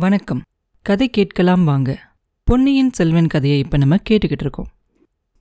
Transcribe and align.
வணக்கம். 0.00 0.42
கதை 0.82 1.10
கேட்கலாம் 1.10 1.64
வாங்க. 1.64 1.98
பொன்னியின் 2.44 2.90
செல்வன் 2.92 3.26
கதையை 3.26 3.58
இப்போ 3.58 3.76
நம்ம 3.76 3.96
கேட்டுக்கிட்டு 4.10 4.40
இருக்கோம். 4.40 4.66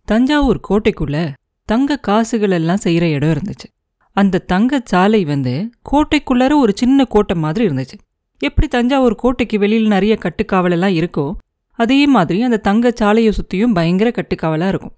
தஞ்சாவூர் 0.03 0.59
கோட்டைக்குள்ள 0.69 1.33
தங்க 1.65 1.97
காசுகள் 1.97 2.51
எல்லாம் 2.51 2.77
செய்கிற 2.77 3.07
இடம் 3.07 3.29
இருந்துச்சு. 3.29 3.67
அந்த 4.11 4.37
தங்க 4.37 4.81
சாலை 4.83 5.25
வந்து 5.25 5.69
கோட்டைக்குள்ளார 5.91 6.55
ஒரு 6.55 6.73
சின்ன 6.75 7.05
கோட்டை 7.05 7.35
மாதிரி 7.35 7.67
இருந்துச்சு. 7.67 7.97
எப்படி 8.37 8.67
தஞ்சாவூர் 8.67 9.15
கோட்டைக்கு 9.15 9.59
வெளியில் 9.59 9.87
நிறைய 9.87 10.17
கட்டுக்காவல் 10.21 10.71
எல்லாம் 10.71 10.91
இருக்கோ 10.91 11.35
அதே 11.71 12.07
மாதிரி 12.07 12.41
அந்த 12.41 12.57
தங்க 12.57 12.91
சாலையை 12.95 13.31
சுற்றியும் 13.31 13.73
பயங்கர 13.73 14.09
கட்டுக்காவலாக 14.09 14.67
இருக்கும். 14.67 14.95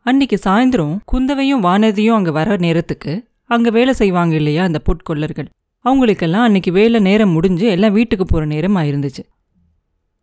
அன்னைக்கு 0.00 0.38
சாயந்தரம் 0.44 0.96
குந்தவையும் 1.12 1.62
வானதியும் 1.62 2.14
அங்கே 2.14 2.30
வர 2.30 2.56
நேரத்துக்கு 2.56 3.28
அங்கே 3.44 3.70
வேலை 3.70 3.94
செய்வாங்க 3.94 4.34
இல்லையா 4.34 4.64
அந்த 4.64 4.82
பொற்கொள்ளர்கள். 4.86 5.48
அவங்களுக்கெல்லாம் 5.84 6.46
அன்னைக்கு 6.48 6.70
வேலை 6.72 7.00
நேரம் 7.08 7.34
முடிஞ்சு 7.36 7.66
எல்லாம் 7.74 7.94
வீட்டுக்கு 7.98 8.24
போகிற 8.24 8.44
நேரம் 8.52 8.76
ஆயிருந்துச்சு. 8.80 9.22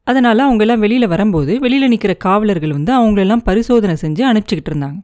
அதனால் 0.08 0.46
அவங்கெல்லாம் 0.46 0.82
வெளியில் 0.84 1.12
வரும்போது 1.14 1.54
வெளியில் 1.60 1.92
நிற்கிற 1.94 2.14
காவலர்கள் 2.26 2.74
வந்து 2.78 2.92
அவங்களெல்லாம் 3.00 3.44
பரிசோதனை 3.50 3.96
செஞ்சு 4.04 4.24
அனுப்பிச்சிக்கிட்டு 4.30 4.72
இருந்தாங்க. 4.72 5.00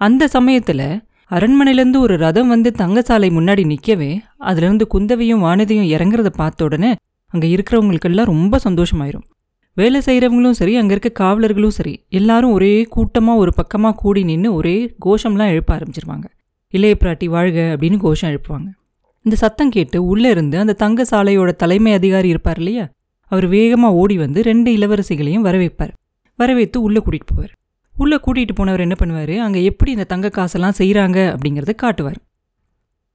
அந்த 0.00 0.28
சமயத்தில் 0.36 0.86
அரண்மனையிலேருந்து 1.30 1.98
ஒரு 1.98 2.14
ரதம் 2.16 2.48
வந்து 2.48 2.70
தங்கசாலை 2.80 3.28
முன்னாடி 3.36 3.62
நிற்கவே 3.64 4.10
அதுலேருந்து 4.48 4.86
குந்தவையும் 4.94 5.44
வானதியும் 5.46 5.88
இறங்குறத 5.94 6.30
பார்த்த 6.40 6.64
உடனே 6.64 6.90
அங்கே 7.32 7.48
இருக்கிறவங்களுக்கெல்லாம் 7.54 8.30
ரொம்ப 8.32 8.58
சந்தோஷமாயிரும். 8.64 9.24
வேலை 9.76 10.00
செய்கிறவங்களும் 10.06 10.58
சரி 10.60 10.72
அங்கே 10.76 10.94
இருக்க 10.94 11.10
காவலர்களும் 11.22 11.76
சரி 11.76 11.94
எல்லாரும் 12.18 12.52
ஒரே 12.52 12.72
கூட்டமாக 12.96 13.42
ஒரு 13.42 13.52
பக்கமாக 13.60 13.98
கூடி 14.02 14.22
நின்று 14.30 14.50
ஒரே 14.54 14.74
கோஷம்லாம் 15.06 15.52
எழுப்ப 15.54 15.70
ஆரம்பிச்சிருவாங்க. 15.76 16.26
இளைய 16.74 16.96
பிராட்டி 17.00 17.28
வாழ்க 17.34 17.58
அப்படின்னு 17.74 17.98
கோஷம் 18.06 18.30
எழுப்புவாங்க. 18.32 18.68
இந்த 19.24 19.36
சத்தம் 19.36 19.72
கேட்டு 19.74 19.98
உள்ளே 20.12 20.30
இருந்து 20.30 20.56
அந்த 20.58 20.76
தங்க 20.82 21.04
சாலையோட 21.10 21.50
தலைமை 21.62 21.92
அதிகாரி 21.98 22.28
இருப்பார் 22.28 22.60
இல்லையா? 22.62 22.84
அவர் 23.30 23.46
வேகமாக 23.46 23.98
ஓடி 24.00 24.16
வந்து 24.16 24.40
ரெண்டு 24.42 24.70
இளவரசிகளையும் 24.76 25.44
வரவேற்பார். 25.48 25.92
வரவேற்று 26.38 26.78
உள்ளே 26.86 27.00
கூட்டிகிட்டு 27.00 27.34
போவார். 27.34 27.52
உள்ளே 27.96 28.16
கூட்டிகிட்டு 28.24 28.54
போனவர் 28.58 28.84
என்ன 28.86 28.96
பண்ணுவார்? 28.98 29.34
அங்கே 29.46 29.60
எப்படி 29.64 29.90
இந்த 29.90 30.04
தங்க 30.04 30.28
காசெல்லாம் 30.28 30.76
செய்கிறாங்க 30.80 31.18
அப்படிங்கிறத 31.32 31.74
காட்டுவார். 31.84 32.18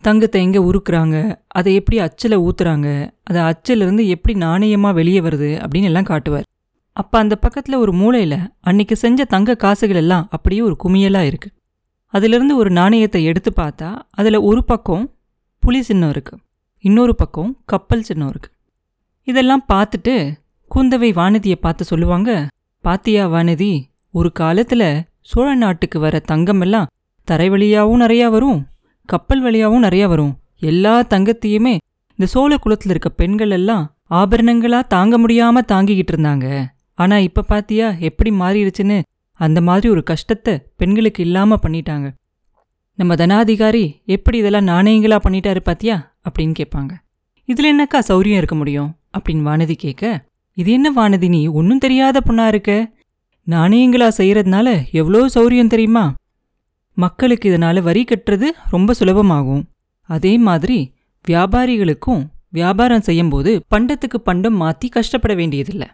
தங்கத்தை 0.04 0.40
எங்கே 0.46 0.62
உருக்குறாங்க? 0.70 1.18
அதை 1.48 1.72
எப்படி 1.76 1.98
அச்சில் 2.00 2.38
ஊற்றுறாங்க 2.38 2.88
அதை 3.24 3.42
அச்சிலிருந்து 3.42 4.04
எப்படி 4.08 4.34
நாணயமாக 4.46 4.98
வெளியே 5.00 5.22
வருது 5.22 5.52
அப்படின்னு 5.64 5.90
எல்லாம் 5.92 6.10
காட்டுவார். 6.12 6.48
அப்போ 6.98 7.16
அந்த 7.18 7.36
பக்கத்தில் 7.36 7.82
ஒரு 7.84 7.92
மூளையில் 7.94 8.40
அன்னைக்கு 8.60 8.96
செஞ்ச 8.96 9.26
தங்க 9.26 9.56
காசுகள் 9.56 10.02
எல்லாம் 10.04 10.26
அப்படியே 10.32 10.62
ஒரு 10.62 10.76
குமியலாக 10.84 11.30
இருக்குது 11.32 11.54
அதிலிருந்து 12.14 12.54
ஒரு 12.56 12.70
நாணயத்தை 12.70 13.22
எடுத்து 13.24 13.52
பார்த்தா 13.56 13.90
அதில் 14.12 14.46
ஒரு 14.50 14.62
பக்கம் 14.64 15.04
புலி 15.68 15.80
சின்னம் 15.82 16.12
இருக்குது 16.12 16.42
இன்னொரு 16.84 17.16
பக்கம் 17.16 17.50
கப்பல் 17.66 18.04
சின்னம் 18.04 18.30
இருக்குது 18.30 18.54
இதெல்லாம் 19.28 19.64
பார்த்துட்டு 19.74 20.14
குந்தவை 20.72 21.10
வானதியை 21.20 21.56
பார்த்து 21.56 21.84
சொல்லுவாங்க 21.84 22.32
பாத்தியா 22.84 23.24
வானதி 23.28 23.72
ஒரு 24.12 24.30
காலத்தில் 24.32 24.86
சோழ 25.22 25.56
நாட்டுக்கு 25.56 26.00
வர 26.00 26.20
தங்கம் 26.20 26.62
எல்லாம் 26.62 26.90
தரை 27.28 27.50
வழியாகவும் 27.50 28.02
நிறையா 28.02 28.28
வரும் 28.30 28.60
கப்பல் 29.06 29.42
வழியாகவும் 29.42 29.84
நிறையா 29.84 30.08
வரும். 30.08 30.32
எல்லா 30.72 30.94
தங்கத்தையுமே 31.14 31.74
இந்த 32.20 32.26
சோழ 32.26 32.58
குலத்தில் 32.58 32.90
இருக்க 32.90 33.10
பெண்கள் 33.10 33.50
எல்லாம் 33.50 33.84
ஆபரணங்களா 34.10 34.80
தாங்க 34.96 35.18
முடியாம 35.18 35.64
தாங்கிக்கிட்டு 35.74 36.14
இருந்தாங்க. 36.16 36.46
ஆனா 36.94 37.18
இப்ப 37.28 37.46
பாத்தியா 37.52 37.90
எப்படி 38.10 38.32
மாறிடுச்சுன்னு 38.44 38.98
அந்த 39.40 39.62
மாதிரி 39.62 39.90
ஒரு 39.90 40.04
கஷ்டத்தை 40.04 40.54
பெண்களுக்கு 40.76 41.24
இல்லாம 41.24 41.60
பண்ணிட்டாங்க. 41.66 42.08
நம்ம 43.00 43.16
தனாதிகாரி 43.16 43.84
எப்படி 44.06 44.38
இதெல்லாம் 44.38 44.68
நாணயங்களா 44.68 45.18
பண்ணிட்டாரு 45.24 45.60
பாத்தியா? 45.60 46.16
அப்படின்னு 46.28 46.54
கேட்பாங்க 46.60 46.94
இதுல 47.50 47.68
என்னக்கா 47.74 48.00
சௌரியம் 48.08 48.40
இருக்க 48.40 48.56
முடியும்? 48.56 48.90
அப்படின்னு 49.18 49.44
வானதி 49.50 49.74
கேட்க 49.74 50.26
இது 50.54 50.72
என்ன 50.72 50.92
வானதி 50.92 51.28
நீ 51.28 51.48
ஒன்றும் 51.48 51.78
தெரியாத 51.78 52.22
பொண்ணா 52.26 52.48
இருக்க? 52.48 52.72
நாணயங்களா 53.48 54.08
செய்யறதுனால 54.18 54.92
எவ்வளோ 54.92 55.20
சௌரியம் 55.36 55.68
தெரியுமா? 55.68 56.14
மக்களுக்கு 56.98 57.46
இதனால 57.52 57.82
வரி 57.82 58.04
கட்டுறது 58.04 58.48
ரொம்ப 58.70 58.94
சுலபமாகும். 59.00 59.64
அதே 60.10 60.38
மாதிரி 60.38 60.80
வியாபாரிகளுக்கும் 61.28 62.24
வியாபாரம் 62.50 63.02
செய்யும்போது 63.02 63.54
பண்டத்துக்கு 63.76 64.20
பண்டம் 64.24 64.62
மாத்தி 64.62 64.90
கஷ்டப்பட 64.90 65.34
வேண்டியதில்லை. 65.34 65.88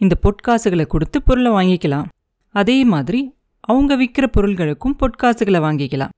இந்த 0.00 0.16
பொற்காசுகளை 0.22 0.86
கொடுத்து 0.86 1.22
பொருளை 1.22 1.52
வாங்கிக்கலாம். 1.52 2.08
அதே 2.54 2.84
மாதிரி 2.84 3.34
அவங்க 3.60 3.96
விற்கிற 3.96 4.26
பொருள்களுக்கும் 4.26 4.98
பொற்காசுகளை 5.00 5.60
வாங்கிக்கலாம். 5.66 6.14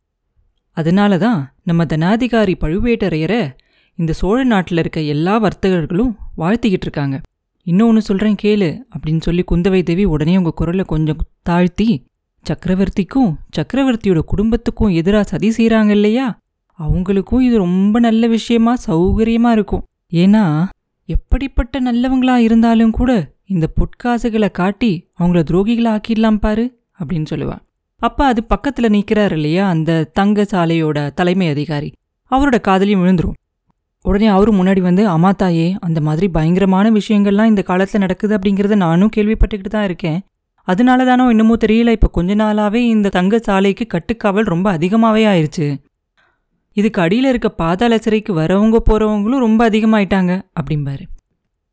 அதனால 0.76 1.18
தான் 1.18 1.40
நம்ம 1.64 1.84
தனாதிகாரி 1.84 2.54
பழுவேட்டரையரை 2.60 3.42
இந்த 3.98 4.12
சோழ 4.12 4.44
நாட்டில் 4.44 4.78
இருக்க 4.78 5.00
எல்லா 5.14 5.34
வர்த்தகர்களும் 5.42 6.12
வாழ்த்திக்கிட்டு 6.36 6.88
இருக்காங்க. 6.88 7.20
இன்னொன்று 7.66 8.02
சொல்கிறேன் 8.02 8.38
கேளு 8.42 8.68
அப்படின்னு 8.94 9.20
சொல்லி 9.20 9.42
குந்தவை 9.50 9.82
தேவி 9.82 10.04
உடனே 10.04 10.36
உங்கள் 10.36 10.52
குரலை 10.52 10.84
கொஞ்சம் 10.84 11.20
தாழ்த்தி 11.42 11.88
சக்கரவர்த்திக்கும் 12.44 13.32
சக்கரவர்த்தியோட 13.56 14.18
குடும்பத்துக்கும் 14.18 14.94
எதிராக 15.00 15.28
சதி 15.28 15.48
செய்கிறாங்க 15.48 15.88
இல்லையா? 15.88 16.26
அவங்களுக்கும் 16.78 17.40
இது 17.40 17.56
ரொம்ப 17.58 17.98
நல்ல 17.98 18.26
விஷயமா 18.26 18.72
சௌகரியமா 18.86 19.50
இருக்கும். 19.50 19.84
ஏன்னா 20.12 20.44
எப்படிப்பட்ட 21.08 21.80
நல்லவங்களா 21.80 22.36
இருந்தாலும் 22.36 22.90
கூட 22.90 23.10
இந்த 23.46 23.66
பொற்காசுகளை 23.76 24.50
காட்டி 24.50 24.92
அவங்கள 25.20 25.40
துரோகிகளை 25.50 25.90
ஆக்கிடலாம் 25.96 26.36
பாரு 26.36 26.64
அப்படின்னு 27.00 27.26
சொல்லுவா. 27.30 27.56
அப்போ 28.02 28.24
அது 28.24 28.46
பக்கத்துல 28.54 28.88
நிற்கிறார் 28.88 29.32
இல்லையா 29.32 29.68
அந்த 29.68 30.04
தங்க 30.04 30.42
சாலையோட 30.42 31.12
தலைமை 31.12 31.48
அதிகாரி. 31.48 31.92
அவரோட 32.30 32.56
காதலையும் 32.68 33.02
விழுந்துரும். 33.02 33.36
உடனே 34.02 34.26
அவரும் 34.26 34.58
முன்னாடி 34.60 34.80
வந்து 34.80 35.08
அம்மா 35.08 35.32
தாயே 35.32 35.76
அந்த 35.80 36.00
மாதிரி 36.00 36.28
பயங்கரமான 36.28 36.90
விஷயங்கள்லாம் 36.90 37.44
இந்த 37.44 37.64
காலத்துல 37.66 37.98
நடக்குது 37.98 38.38
அப்படிங்கிறத 38.38 38.74
நானும் 38.74 39.10
கேள்விப்பட்டுக்கிட்டு 39.16 39.68
தான் 39.68 39.84
இருக்கேன். 39.84 40.22
அதனால 40.62 41.04
தானோ 41.04 41.28
இன்னமும் 41.28 41.58
தெரியல 41.66 41.90
இப்போ 41.90 42.08
கொஞ்ச 42.08 42.34
நாளாவே 42.34 42.74
இந்த 42.74 43.08
தங்க 43.08 43.38
சாலைக்கு 43.38 43.86
கட்டுக்காவல் 43.86 44.44
ரொம்ப 44.44 44.70
அதிகமாகவே 44.70 45.24
ஆயிருச்சு. 45.26 45.76
இதுக்கு 46.72 47.00
அடியில் 47.00 47.24
இருக்க 47.24 47.48
பாதாள 47.48 47.98
சிறைக்கு 47.98 48.34
வரவங்க 48.34 48.76
போறவங்களும் 48.90 49.38
ரொம்ப 49.38 49.70
அதிகமாயிட்டாங்க 49.70 50.42
அப்படிம்பாரு. 50.60 51.02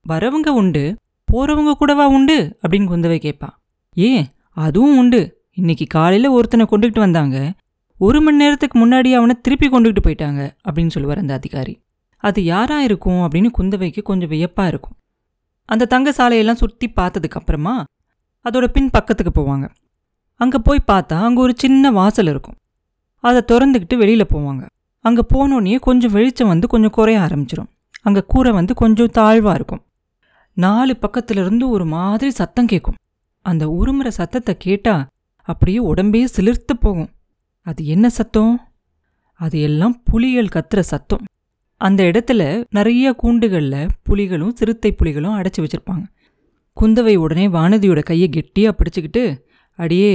வரவங்க 0.09 0.49
உண்டு 0.49 0.95
போறவங்க 1.31 1.71
கூடவா 1.71 2.07
உண்டு? 2.07 2.57
அப்படின்னு 2.67 2.87
குந்தவை 2.93 3.19
கேட்பா. 3.19 3.49
ஏன் 3.93 4.25
அதுவும் 4.53 4.97
உண்டு. 4.97 5.38
இன்னைக்கு 5.59 5.85
காலையில 5.89 6.31
ஒருத்தனை 6.31 6.65
கொண்டுகிட்டு 6.71 6.99
வந்தாங்க. 6.99 7.37
ஒரு 7.99 8.19
மணி 8.21 8.37
நேரத்துக்கு 8.37 8.75
முன்னாடி 8.81 9.09
அவனை 9.13 9.33
திருப்பி 9.41 9.67
கொண்டுகிட்டு 9.69 10.01
போயிட்டாங்க 10.05 10.41
அப்படின்னு 10.65 10.93
சொல்லுவார் 10.95 11.21
அந்த 11.23 11.33
அதிகாரி. 11.33 11.73
அது 12.23 12.39
யாரா 12.43 12.77
இருக்கும் 12.81 13.21
அப்படின்னு 13.25 13.49
குந்தவைக்கு 13.57 14.01
கொஞ்சம் 14.01 14.31
வியப்பா 14.33 14.65
இருக்கும். 14.67 14.95
அந்த 15.69 15.87
தங்க 15.93 16.09
சாலையெல்லாம் 16.17 16.61
சுற்றி 16.61 16.87
பார்த்ததுக்கு 16.95 17.37
அப்புறமா 17.39 17.75
அதோட 18.45 18.65
பின் 18.67 18.89
பக்கத்துக்கு 18.89 19.33
போவாங்க. 19.39 19.65
அங்கே 20.39 20.59
போய் 20.63 20.87
பார்த்தா 20.91 21.17
அங்கே 21.27 21.41
ஒரு 21.41 21.53
சின்ன 21.57 21.91
வாசல் 21.91 22.27
இருக்கும். 22.27 22.57
அதை 23.23 23.39
திறந்துக்கிட்டு 23.51 23.95
வெளியில் 23.97 24.31
போவாங்க. 24.33 24.63
அங்கே 25.05 25.23
போனோடனே 25.33 25.77
கொஞ்சம் 25.87 26.11
வெளிச்சம் 26.11 26.47
வந்து 26.47 26.67
கொஞ்சம் 26.67 26.95
குறைய 26.97 27.19
ஆரம்பிச்சிடும் 27.19 27.69
அங்கே 28.01 28.21
கூரை 28.27 28.51
வந்து 28.51 28.73
கொஞ்சம் 28.73 29.13
தாழ்வாக 29.19 29.57
இருக்கும். 29.59 29.83
நாலு 30.57 30.93
பக்கத்துல 31.01 31.41
இருந்து 31.43 31.65
ஒரு 31.69 31.85
மாதிரி 31.95 32.31
சத்தம் 32.31 32.69
கேட்கும் 32.73 32.99
அந்த 33.45 33.63
உருமுற 33.79 34.07
சத்தத்தை 34.19 34.53
கேட்டா 34.57 34.95
அப்படியே 35.51 35.79
உடம்பே 35.91 36.21
சிலிர்த்து 36.37 36.73
போகும். 36.79 37.09
அது 37.65 37.81
என்ன 37.85 38.05
சத்தம்? 38.09 38.53
அது 39.39 39.57
எல்லாம் 39.61 39.95
புலிகள் 40.03 40.53
கத்துற 40.55 40.79
சத்தம். 40.91 41.23
அந்த 41.81 42.03
இடத்துல 42.03 42.41
நிறைய 42.69 43.15
கூண்டுகளில் 43.23 43.89
புலிகளும் 44.09 44.53
சிறுத்தை 44.53 44.95
புலிகளும் 44.95 45.37
அடைச்சி 45.39 45.59
வச்சிருப்பாங்க. 45.59 46.05
குந்தவை 46.77 47.15
உடனே 47.15 47.45
வானதியோட 47.47 48.01
கையை 48.03 48.29
கெட்டியாக 48.29 48.77
பிடிச்சிக்கிட்டு 48.77 49.23
அடியே 49.79 50.13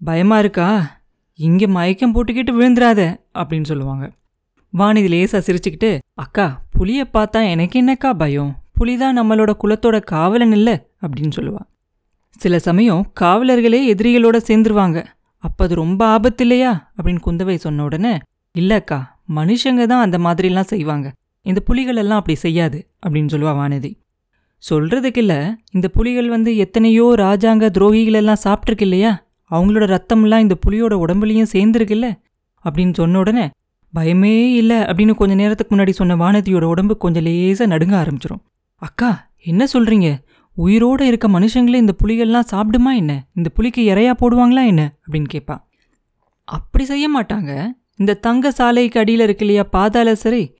பயமாக 0.00 0.40
இருக்கா? 0.40 0.68
இங்கே 1.38 1.66
மயக்கம் 1.66 2.14
போட்டுக்கிட்டு 2.14 2.52
விழுந்துராத 2.58 3.00
அப்படின்னு 3.34 3.70
சொல்லுவாங்க. 3.72 4.04
வானதி 4.72 5.08
லேசாக 5.08 5.42
சிரிச்சுக்கிட்டு 5.46 5.90
அக்கா 6.14 6.46
புலியை 6.70 7.04
பார்த்தா 7.12 7.40
எனக்கு 7.50 7.76
என்னக்கா 7.82 8.10
பயம்? 8.18 8.52
புலிதான் 8.78 9.18
நம்மளோட 9.18 9.50
குலத்தோட 9.62 9.96
காவலன் 10.04 10.52
இல்லை 10.52 10.74
அப்படின்னு 11.02 11.34
சொல்லுவாள் 11.38 11.68
சில 12.38 12.58
சமயம் 12.58 13.12
காவலர்களே 13.20 13.80
எதிரிகளோட 13.92 14.38
சேர்ந்துருவாங்க. 14.48 15.04
அப்ப 15.38 15.64
அது 15.64 15.74
ரொம்ப 15.74 16.06
ஆபத்து 16.06 16.42
இல்லையா? 16.42 16.92
அப்படின்னு 16.96 17.18
குந்தவை 17.26 17.54
சொன்ன 17.54 17.82
உடனே 17.82 18.18
இல்லக்கா 18.58 18.98
மனுஷங்க 19.34 19.86
தான் 19.86 20.02
அந்த 20.02 20.18
மாதிரிலாம் 20.18 20.70
செய்வாங்க. 20.72 21.12
இந்த 21.46 21.60
புலிகள் 21.60 21.96
எல்லாம் 21.96 22.18
அப்படி 22.18 22.38
செய்யாது 22.38 22.78
அப்படின்னு 23.06 23.32
சொல்லுவா 23.32 23.52
வானதி. 23.60 23.90
சொல்றதுக்கு 24.70 25.16
இல்ல. 25.16 25.34
இந்த 25.70 25.88
புலிகள் 25.88 26.28
வந்து 26.28 26.56
எத்தனையோ 26.56 27.14
ராஜாங்க 27.16 27.64
துரோகிகள் 27.78 28.12
எல்லாம் 28.12 28.42
சாப்பிட்ருக்கு 28.44 28.80
இல்லையா? 28.80 29.12
அவங்களோட 29.50 29.86
ரத்தம்லாம் 29.94 30.38
இந்த 30.38 30.56
புலியோட 30.66 30.94
உடம்புலையும் 30.94 31.52
சேர்ந்துருக்குல்ல 31.52 32.06
அப்படின்னு 32.64 32.94
சொன்ன 32.94 33.18
உடனே 33.18 33.50
பயமே 33.94 34.52
இல்லை 34.52 34.76
அப்படின்னு 34.76 35.14
கொஞ்ச 35.14 35.34
நேரத்துக்கு 35.34 35.76
முன்னாடி 35.76 35.90
சொன்ன 35.90 36.16
வானதியோட 36.16 36.64
உடம்பு 36.64 36.96
கொஞ்சம் 36.96 37.22
லேசாக 37.22 37.78
நடுங்க 37.78 37.94
ஆரம்பிச்சிடும் 38.02 38.42
அக்கா 38.82 39.10
என்ன 39.42 39.66
சொல்றீங்க? 39.72 40.08
உயிரோட 40.56 41.00
இருக்க 41.00 41.28
மனுஷங்களே 41.28 41.74
இந்த 41.74 41.94
புலிகள்லாம் 42.04 42.44
சாப்பிடுமா 42.50 42.96
என்ன? 42.96 43.26
இந்த 43.34 43.48
புலிக்கு 43.48 43.94
இறையா 43.94 44.12
போடுவாங்களா 44.20 44.66
என்ன? 44.66 44.92
அப்படின்னு 45.08 45.24
கேட்பா. 45.34 45.58
அப்படி 46.44 46.84
செய்ய 46.84 47.20
மாட்டாங்க. 47.20 47.66
இந்த 47.96 48.14
தங்க 48.14 48.50
சாலைக்கு 48.50 49.00
அடியில் 49.00 49.20
இருக்கு 49.20 49.40
இல்லையா 49.40 49.62
பாதாள 49.62 50.14
சரி 50.14 50.54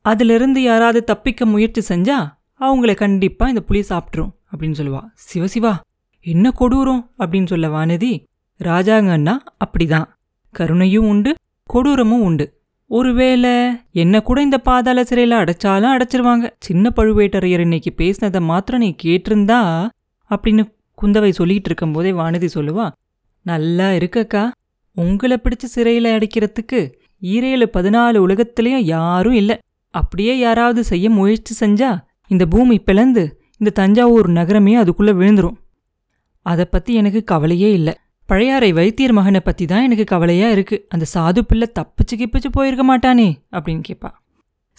அதிலிருந்து 0.00 0.62
யாராவது 0.62 1.04
தப்பிக்க 1.04 1.46
முயற்சி 1.46 1.94
செஞ்சா 1.94 2.34
அவங்கள 2.60 2.94
கண்டிப்பாக 2.94 3.50
இந்த 3.50 3.62
புலி 3.62 3.84
சாப்பிட்ரும் 3.88 4.30
அப்படின்னு 4.52 4.74
சொல்லுவா. 4.76 5.02
சிவசிவா 5.34 5.76
என்ன 6.20 6.50
கொடூரம்? 6.50 7.10
அப்படின்னு 7.18 7.46
சொல்ல 7.46 7.68
வானதி 7.68 8.24
ராஜாங்கன்னா 8.64 9.36
அப்படிதான். 9.64 10.04
கருணையும் 10.58 11.08
உண்டு 11.08 11.34
கொடூரமும் 11.74 12.22
உண்டு. 12.22 12.55
ஒருவேளை 12.90 13.52
என்ன 13.92 14.20
கூட 14.22 14.42
இந்த 14.42 14.58
பாதாள 14.58 15.02
சிறையில 15.02 15.36
அடைச்சாலும் 15.42 15.94
அடைச்சிருவாங்க. 15.94 16.50
சின்ன 16.58 16.92
பழுவேட்டரையர் 16.96 17.58
இன்னைக்கு 17.58 17.90
பேசினதை 17.96 18.40
மாத்திரம் 18.40 18.80
நீ 18.80 18.94
கேட்டிருந்தா 19.02 19.88
அப்படின்னு 20.30 20.62
குந்தவை 21.02 21.30
சொல்லிட்டு 21.30 21.64
இருக்கும்போதே 21.64 22.12
வானதி 22.12 22.48
சொல்லுவா 22.54 22.86
நல்லா 23.42 23.90
இருக்கக்கா. 23.90 24.50
உங்களை 24.92 25.36
பிடிச்சு 25.42 25.68
சிறையில் 25.74 26.04
அடைக்கிறதுக்கு 26.04 26.80
ஈரேழு 27.22 27.66
பதினாலு 27.76 28.18
உலகத்திலையும் 28.26 28.84
யாரும் 28.94 29.32
இல்லை. 29.32 29.58
அப்படியே 29.90 30.38
யாராவது 30.38 30.84
செய்ய 30.84 31.10
முயற்சி 31.10 31.66
செஞ்சா 31.66 31.90
இந்த 32.28 32.46
பூமி 32.46 32.78
பிளந்து 32.78 33.24
இந்த 33.58 33.70
தஞ்சாவூர் 33.70 34.28
நகரமே 34.28 34.76
அதுக்குள்ள 34.76 35.12
விழுந்துரும். 35.20 35.58
அதை 36.46 36.64
பத்தி 36.64 36.94
எனக்கு 36.94 37.24
கவலையே 37.24 37.72
இல்லை. 37.72 37.94
பழையாறை 38.28 38.72
வைத்தியர் 38.72 39.12
மகனை 39.12 39.40
பத்தி 39.40 39.66
தான் 39.66 39.82
எனக்கு 39.82 40.04
கவலையா 40.04 40.50
இருக்கு. 40.50 40.86
அந்த 40.88 41.06
சாது 41.14 41.38
பிள்ளை 41.38 41.68
தப்பிச்சு 41.78 42.14
கிப்பிச்சு 42.14 42.48
போயிருக்க 42.52 42.84
மாட்டானே 42.84 43.36
அப்படின்னு 43.52 43.82
கேட்பா 43.88 44.10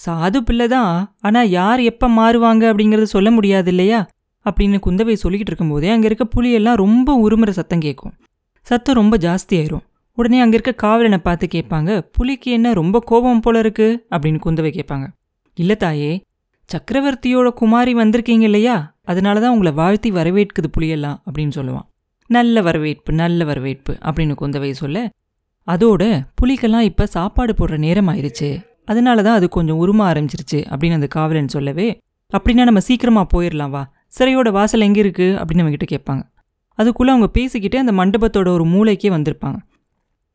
சாது 0.05 0.37
பிள்ளை 0.37 0.67
தான் 0.67 1.15
ஆனா 1.19 1.41
யார் 1.41 1.79
எப்போ 1.79 2.07
மாறுவாங்க 2.09 2.63
அப்படிங்கிறது 2.71 3.03
சொல்ல 3.03 3.31
முடியாது 3.31 3.69
இல்லையா 3.69 4.07
அப்படின்னு 4.45 4.77
குந்தவை 4.85 5.15
சொல்லிக்கிட்டு 5.23 5.51
இருக்கும்போதே 5.51 5.89
அங்க 5.89 6.05
இருக்க 6.05 6.27
புலியெல்லாம் 6.35 6.73
ரொம்ப 6.73 7.29
உருமுற 7.29 7.49
சத்தம் 7.49 7.79
கேட்கும் 7.79 8.13
சத்தம் 8.61 8.95
ரொம்ப 8.95 9.17
ஜாஸ்தியாயிரும் 9.17 9.85
உடனே 10.13 10.39
அங்க 10.39 10.55
இருக்க 10.55 10.71
காவலனை 10.71 11.17
பார்த்து 11.17 11.47
கேட்பாங்க 11.55 11.99
புலிக்கு 12.11 12.51
என்ன 12.51 12.73
ரொம்ப 12.73 12.99
கோபம் 12.99 13.39
போல 13.39 13.59
இருக்கு? 13.59 14.05
அப்படின்னு 14.09 14.39
குந்தவை 14.45 14.79
கேட்பாங்க. 14.79 15.07
இல்லை 15.53 15.75
தாயே 15.75 16.23
சக்கரவர்த்தியோட 16.69 17.49
குமாரி 17.49 17.95
வந்திருக்கீங்க 17.95 18.41
இல்லையா? 18.41 18.95
அதனால 19.03 19.39
தான் 19.39 19.51
உங்களை 19.51 19.71
வாழ்த்தி 19.71 20.11
வரவேற்குது 20.11 20.69
புலியெல்லாம் 20.77 21.17
அப்படின்னு 21.25 21.53
சொல்லுவான். 21.55 21.87
நல்ல 22.27 22.61
வரவேற்பு 22.61 23.13
நல்ல 23.13 23.43
வரவேற்பு 23.43 23.97
அப்படின்னு 24.05 24.35
குந்தவை 24.41 24.71
சொல்ல 24.71 25.09
அதோட 25.67 26.03
புலிக்கெல்லாம் 26.41 26.79
இப்போ 26.79 27.05
சாப்பாடு 27.05 27.53
போடுற 27.53 27.77
நேரம் 27.77 28.07
ஆயிடுச்சு 28.07 28.65
அதனால 28.85 29.21
தான் 29.21 29.35
அது 29.35 29.49
கொஞ்சம் 29.49 29.79
உருமா 29.79 30.05
ஆரம்பிச்சிருச்சு 30.11 30.65
அப்படின்னு 30.69 30.93
அந்த 30.93 31.07
காவலன் 31.07 31.47
சொல்லவே 31.47 31.99
அப்படின்னா 32.33 32.63
நம்ம 32.63 32.79
சீக்கிரமா 32.79 33.27
போயிடலாம் 33.33 33.69
வா. 33.69 33.93
சிறையோட 34.19 34.51
வாசல் 34.51 34.79
எங்கே 34.79 34.99
இருக்கு? 34.99 35.23
அப்படின்னு 35.23 35.63
அவங்ககிட்ட 35.63 35.87
கேட்பாங்க. 35.89 36.21
அதுக்குள்ளே 36.73 37.11
அவங்க 37.13 37.29
பேசிக்கிட்டே 37.39 37.75
அந்த 37.75 37.91
மண்டபத்தோட 37.91 38.47
ஒரு 38.47 38.65
மூளைக்கே 38.65 39.09
வந்திருப்பாங்க. 39.09 39.57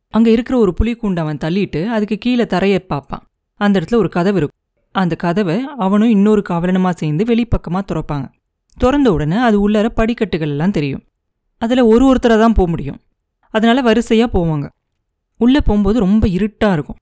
அங்கே 0.09 0.31
இருக்கிற 0.31 0.57
ஒரு 0.57 0.73
புலிக்கூண்டை 0.83 1.19
அவன் 1.19 1.37
தள்ளிட்டு 1.37 1.85
அதுக்கு 1.87 2.17
கீழே 2.17 2.45
தரையை 2.45 2.79
பார்ப்பான். 2.79 3.23
அந்த 3.55 3.79
இடத்துல 3.79 3.95
ஒரு 3.95 4.09
கதவு 4.09 4.37
இருக்கும். 4.37 4.59
அந்த 4.91 5.15
கதவை 5.15 5.65
அவனும் 5.77 6.09
இன்னொரு 6.09 6.41
காவலனமாக 6.41 6.95
சேர்ந்து 6.97 7.23
வெளிப்பக்கமாக 7.23 7.83
திறப்பாங்க. 7.91 8.31
திறந்த 8.77 9.11
உடனே 9.11 9.35
அது 9.35 9.69
உள்ளார 9.69 9.85
படிக்கட்டுகள் 9.89 10.49
எல்லாம் 10.49 10.71
தெரியும். 10.71 11.03
அதில் 11.61 11.89
ஒரு 11.91 12.03
ஒருத்தரை 12.09 12.37
தான் 12.37 12.57
போக 12.57 12.67
முடியும். 12.69 12.99
அதனால் 13.53 13.81
வரிசையாக 13.81 14.29
போவாங்க. 14.35 14.65
உள்ளே 15.39 15.59
போகும்போது 15.67 15.97
ரொம்ப 15.99 16.27
இருட்டாக 16.27 16.73
இருக்கும். 16.73 16.99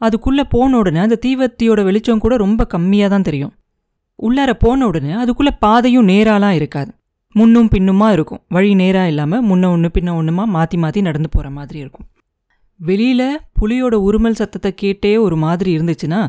அதுக்குள்ளே 0.00 0.44
போன 0.54 0.76
உடனே 0.76 1.00
அந்த 1.00 1.18
தீவத்தியோட 1.24 1.80
வெளிச்சம் 1.84 2.22
கூட 2.24 2.36
ரொம்ப 2.36 2.66
கம்மியாக 2.74 3.10
தான் 3.10 3.26
தெரியும். 3.28 3.52
உள்ளார 4.18 4.50
போன 4.54 4.86
உடனே 4.86 5.12
அதுக்குள்ளே 5.12 5.52
பாதையும் 5.58 6.08
நேராலாம் 6.08 6.56
இருக்காது. 6.60 6.90
முன்னும் 7.34 7.68
பின்னுமா 7.74 8.08
இருக்கும். 8.12 8.40
வழி 8.48 8.74
நேராக 8.74 9.08
இல்லாமல் 9.08 9.44
முன்ன 9.50 9.70
ஒன்று 9.70 9.88
பின்ன 9.94 10.10
ஒன்றுமா 10.20 10.44
மாற்றி 10.56 10.76
மாற்றி 10.76 11.02
நடந்து 11.02 11.28
போகிற 11.28 11.50
மாதிரி 11.50 11.78
இருக்கும். 11.78 12.06
வெளியில் 12.80 13.40
புலியோட 13.60 13.94
உருமல் 14.08 14.38
சத்தத்தை 14.40 14.70
கேட்டே 14.82 15.12
ஒரு 15.18 15.36
மாதிரி 15.36 15.70
இருந்துச்சுன்னா 15.78 16.20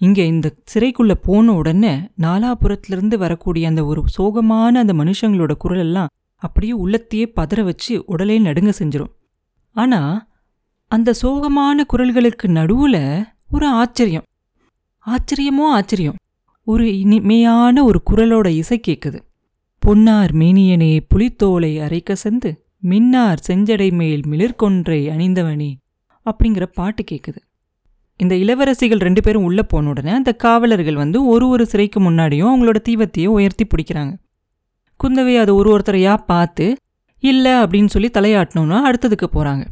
இங்கே 0.00 0.24
இந்த 0.26 0.48
சிறைக்குள்ளே 0.72 1.16
போன 1.22 1.52
உடனே 1.52 1.92
நாலாபுரத்துலேருந்து 2.22 3.16
வரக்கூடிய 3.16 3.68
அந்த 3.68 3.82
ஒரு 3.84 4.00
சோகமான 4.16 4.72
அந்த 4.78 4.92
மனுஷங்களோட 4.92 5.52
குரலெல்லாம் 5.64 6.10
அப்படியே 6.36 6.72
உள்ளத்தையே 6.84 7.32
பதற 7.36 7.64
வச்சு 7.64 8.02
உடலே 8.06 8.38
நடுங்க 8.38 8.72
செஞ்சிடும் 8.78 9.12
ஆனா 9.72 10.28
அந்த 10.88 11.14
சோகமான 11.22 11.84
குரல்களுக்கு 11.92 12.46
நடுவுல 12.46 13.24
ஒரு 13.50 13.66
ஆச்சரியம். 13.66 14.22
ஆச்சரியமோ 15.06 15.66
ஆச்சரியம். 15.70 16.14
ஒரு 16.62 16.98
இனிமையான 16.98 17.84
ஒரு 17.84 18.02
குரலோட 18.10 18.46
இசை 18.46 18.80
கேட்குது 18.86 19.20
பொன்னார் 19.78 20.34
மேனியனே 20.34 21.00
புலித்தோலை 21.08 21.78
அரைக்க 21.78 22.16
செந்து 22.24 22.54
மின்னார் 22.78 23.42
செஞ்சடை 23.48 23.92
மேல் 23.92 24.20
மிளிர்கொன்றை 24.20 25.00
அணிந்தவனே 25.08 25.74
அப்படிங்கிற 26.26 26.62
பாட்டு 26.64 27.04
கேட்குது 27.10 27.36
இந்த 28.16 28.34
இளவரசிகள் 28.34 29.00
ரெண்டு 29.00 29.22
பேரும் 29.22 29.44
உள்ள 29.44 29.62
போன 29.62 29.88
உடனே 29.88 30.10
அந்த 30.10 30.32
காவலர்கள் 30.32 30.94
வந்து 30.94 31.26
ஒரு 31.26 31.48
ஒரு 31.48 31.66
சிறைக்கு 31.66 32.00
முன்னாடியும் 32.00 32.50
அவங்களோட 32.52 32.76
தீவத்தையே 32.88 33.26
உயர்த்தி 33.26 33.66
பிடிக்கிறாங்க. 33.66 34.16
குந்தவை 35.04 35.34
அதை 35.38 35.54
ஒரு 35.54 35.78
ஒருத்தரையாக 35.78 36.18
பார்த்து 36.26 36.76
இல்லை 37.22 37.52
அப்படின்னு 37.52 37.86
சொல்லி 37.86 38.10
தலையாட்டணும்னா 38.14 38.78
அடுத்ததுக்கு 38.90 39.26
போகிறாங்க 39.32 39.64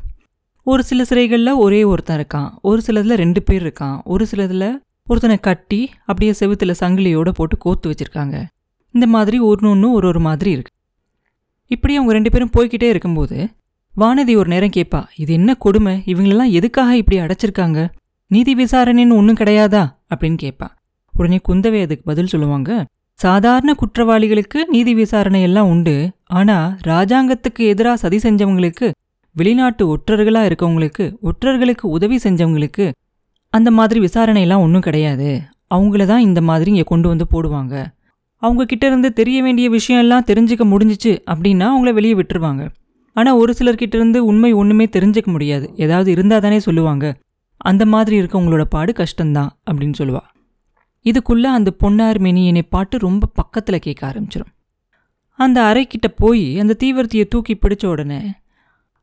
ஒரு 0.66 0.82
சில 0.84 1.02
சிறைகளில் 1.02 1.56
ஒரே 1.56 1.84
ஒருத்தன் 1.84 2.18
இருக்கான் 2.20 2.50
ஒரு 2.62 2.82
சிலதில் 2.82 3.14
ரெண்டு 3.14 3.42
பேர் 3.42 3.62
இருக்கான் 3.62 4.02
ஒரு 4.04 4.26
சிலதில் 4.26 4.82
ஒருத்தனை 5.08 5.38
கட்டி 5.38 5.90
அப்படியே 6.00 6.34
செவுத்துல 6.40 6.74
சங்கிலியோடு 6.80 7.28
போட்டு 7.28 7.58
கோத்து 7.58 7.90
வச்சிருக்காங்க. 7.90 8.36
இந்த 8.94 9.06
மாதிரி 9.06 9.38
ஒன்று 9.38 9.68
ஒன்று 9.68 9.92
ஒரு 9.92 10.06
ஒரு 10.06 10.20
மாதிரி 10.20 10.50
இருக்கு. 10.50 10.72
இப்படி 11.70 11.94
அவங்க 11.94 12.12
ரெண்டு 12.12 12.30
பேரும் 12.30 12.50
போய்கிட்டே 12.56 12.88
இருக்கும்போது 12.88 13.48
வானதி 13.96 14.36
ஒரு 14.36 14.48
நேரம் 14.48 14.74
கேட்பா 14.76 15.00
இது 15.16 15.32
என்ன 15.32 15.54
கொடுமை? 15.54 16.02
இவங்களெல்லாம் 16.06 16.50
எதுக்காக 16.50 16.96
இப்படி 16.96 17.20
அடைச்சிருக்காங்க? 17.20 17.88
நீதி 18.30 18.54
விசாரணைன்னு 18.54 19.16
ஒன்றும் 19.18 19.40
கிடையாதா? 19.40 19.82
அப்படின்னு 20.14 20.38
கேட்பா 20.42 20.68
உடனே 21.14 21.40
குந்தவை 21.48 21.80
அதுக்கு 21.82 22.02
பதில் 22.04 22.26
சொல்லுவாங்க 22.26 22.70
சாதாரண 23.18 23.74
குற்றவாளிகளுக்கு 23.80 24.60
நீதி 24.66 24.94
விசாரணை 24.94 25.42
எல்லாம் 25.42 25.68
உண்டு. 25.68 26.10
ஆனா 26.24 26.76
ராஜாங்கத்துக்கு 26.86 27.62
எதிராக 27.72 27.96
சதி 27.96 28.16
செஞ்சவங்களுக்கு 28.16 28.90
வெளிநாட்டு 29.32 29.96
ஒற்றர்களா 29.96 30.42
இருக்கவங்களுக்கு 30.48 31.04
ஒற்றர்களுக்கு 31.22 31.84
உதவி 31.96 32.16
செஞ்சவங்களுக்கு 32.16 32.90
அந்த 33.50 33.70
மாதிரி 33.70 34.00
விசாரணை 34.00 34.42
எல்லாம் 34.42 34.60
ஒன்றும் 34.60 34.80
கிடையாது. 34.80 35.40
அவங்கள 35.74 36.06
தான் 36.06 36.20
இந்த 36.20 36.40
மாதிரி 36.40 36.70
இங்கே 36.70 36.82
கொண்டு 36.82 37.08
வந்து 37.08 37.26
போடுவாங்க. 37.32 37.86
அவங்க 38.38 38.64
கிட்ட 38.64 38.86
இருந்து 38.86 39.12
தெரிய 39.12 39.42
வேண்டிய 39.42 39.68
விஷயம் 39.68 40.02
எல்லாம் 40.02 40.26
தெரிஞ்சுக்க 40.26 40.64
முடிஞ்சிச்சு 40.72 41.12
அப்படின்னா 41.32 41.66
அவங்கள 41.74 41.92
வெளியே 41.92 42.14
விட்டுருவாங்க. 42.14 42.68
ஆனால் 43.12 43.36
ஒரு 43.36 43.54
சிலர்கிட்ட 43.58 43.94
இருந்து 43.94 44.24
உண்மை 44.24 44.52
ஒன்றுமே 44.52 44.86
தெரிஞ்சுக்க 44.86 45.26
முடியாது. 45.26 45.72
ஏதாவது 45.76 46.10
இருந்தால் 46.10 46.40
தானே 46.40 46.58
சொல்லுவாங்க. 46.58 47.16
அந்த 47.56 47.86
மாதிரி 47.86 48.20
இருக்கவங்களோட 48.20 48.64
பாடு 48.64 48.92
கஷ்டம்தான் 48.92 49.50
அப்படின்னு 49.70 49.94
சொல்லுவா. 49.98 50.22
இதுக்குள்ள 51.04 51.42
அந்த 51.42 51.70
பொன்னார் 51.70 52.20
மெனியனை 52.22 52.62
பாட்டு 52.68 52.98
ரொம்ப 52.98 53.26
பக்கத்தில் 53.26 53.78
கேட்க 53.78 54.02
ஆரம்பிச்சிடும் 54.06 54.52
அந்த 55.38 55.58
அறைக்கிட்ட 55.62 56.08
போய் 56.16 56.58
அந்த 56.58 56.76
தீவிரத்தையை 56.82 57.24
தூக்கி 57.28 57.54
பிடிச்ச 57.54 57.86
உடனே 57.86 58.20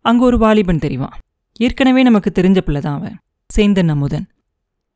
அங்கே 0.02 0.24
ஒரு 0.24 0.38
வாலிபன் 0.38 0.78
தெரிவான் 0.78 1.18
ஏற்கனவே 1.56 2.04
நமக்கு 2.04 2.42
தெரிஞ்ச 2.42 2.60
பிள்ளை 2.62 2.82
தான் 2.82 2.98
அவன் 3.00 3.18
சேந்தன் 3.50 3.88
அமுதன். 3.88 4.26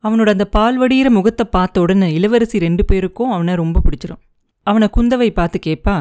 அவனோட 0.03 0.29
அந்த 0.29 0.45
பால் 0.45 0.79
வடிகிற 0.81 1.09
முகத்தை 1.09 1.45
பார்த்த 1.45 1.81
உடனே 1.81 2.13
இளவரசி 2.13 2.59
ரெண்டு 2.59 2.85
பேருக்கும் 2.85 3.31
அவனை 3.31 3.55
ரொம்ப 3.55 3.81
பிடிச்சிரும். 3.85 4.21
அவனை 4.67 4.87
குந்தவை 4.97 5.29
பார்த்து 5.33 5.59
கேட்பா 5.65 5.95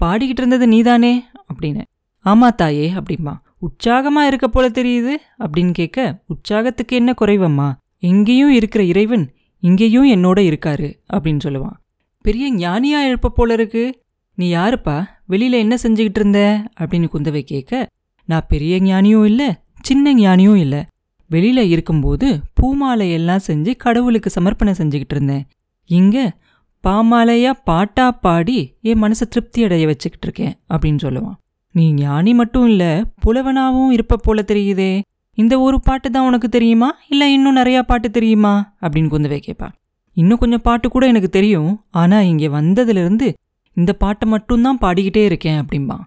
பாடிக்கிட்டு 0.00 0.42
இருந்தது 0.42 0.66
நீதானே? 0.68 1.24
அப்படின்னு. 1.50 1.82
ஆமா 2.24 2.48
தாயே 2.54 2.92
அப்படிம்பா. 2.92 3.34
உற்சாகமாக 3.58 4.26
இருக்க 4.26 4.48
போல 4.48 4.68
தெரியுது 4.68 5.14
அப்படின்னு 5.38 5.70
கேட்க 5.70 6.22
உற்சாகத்துக்கு 6.26 6.96
என்ன 6.96 7.14
குறைவம்மா? 7.20 7.68
எங்கேயும் 7.98 8.50
இருக்கிற 8.50 8.84
இறைவன் 8.84 9.24
இங்கேயும் 9.60 10.08
என்னோட 10.08 10.38
இருக்காரு 10.40 10.98
அப்படின்னு 11.12 11.38
சொல்லுவான். 11.44 11.76
பெரிய 12.22 12.54
ஞானியா 12.54 13.06
எழுப்ப 13.06 13.28
போல 13.28 13.52
இருக்கு. 13.52 14.02
நீ 14.34 14.54
யாருப்பா? 14.54 15.04
வெளியில 15.28 15.50
என்ன 15.50 15.76
செஞ்சுக்கிட்டு 15.82 16.18
இருந்த? 16.18 16.64
அப்படின்னு 16.80 17.08
குந்தவை 17.14 17.40
கேட்க 17.40 17.86
நான் 18.26 18.46
பெரிய 18.48 18.76
ஞானியும் 18.78 19.24
இல்ல 19.24 19.62
சின்ன 19.80 20.14
ஞானியும் 20.14 20.56
இல்ல. 20.56 20.86
வெளியில 21.30 21.68
இருக்கும்போது 21.68 22.40
பூமாலை 22.54 23.12
எல்லாம் 23.12 23.38
செஞ்சு 23.46 23.76
கடவுளுக்கு 23.76 24.30
சமர்ப்பணம் 24.30 24.74
செஞ்சுக்கிட்டு 24.78 25.10
இருந்தேன். 25.10 25.46
இங்க 25.86 26.36
பாமாலையா 26.84 27.50
பாட்டா 27.64 28.10
பாடி 28.10 28.76
என் 28.80 29.02
மனசை 29.02 29.28
திருப்தி 29.30 29.64
அடைய 29.64 29.86
வச்சுக்கிட்டு 29.86 30.26
இருக்கேன் 30.26 30.76
அப்படின்னு 30.76 31.06
சொல்லுவான். 31.06 31.36
நீ 31.72 31.92
ஞானி 31.92 32.34
மட்டும் 32.34 32.68
இல்ல 32.68 33.04
புலவனாவும் 33.24 33.90
இருப்ப 33.90 34.16
போல 34.16 34.44
தெரியுதே. 34.46 35.00
இந்த 35.40 35.54
ஒரு 35.60 35.78
பாட்டு 35.80 36.08
தான் 36.10 36.26
உனக்கு 36.26 36.48
தெரியுமா? 36.48 36.88
இல்ல 37.08 37.22
இன்னும் 37.32 37.56
நிறையா 37.56 37.80
பாட்டு 37.82 38.08
தெரியுமா? 38.10 38.54
அப்படின்னு 38.80 39.12
குந்தவை 39.14 39.38
கேட்பா 39.46 39.68
இன்னும் 40.16 40.38
கொஞ்சம் 40.38 40.62
பாட்டு 40.62 40.86
கூட 40.88 41.04
எனக்கு 41.06 41.28
தெரியும். 41.28 41.72
ஆனா 41.90 42.16
இங்க 42.30 42.46
வந்ததுலேருந்து 42.60 43.28
இந்த 43.76 43.92
பாட்டை 43.92 44.26
மட்டும்தான் 44.28 44.80
பாடிக்கிட்டே 44.80 45.22
இருக்கேன் 45.24 45.60
அப்படிம்பான் 45.62 46.04